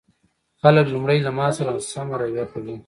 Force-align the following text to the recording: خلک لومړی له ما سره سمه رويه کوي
خلک 0.61 0.85
لومړی 0.93 1.17
له 1.25 1.31
ما 1.37 1.47
سره 1.57 1.71
سمه 1.91 2.15
رويه 2.21 2.45
کوي 2.51 2.75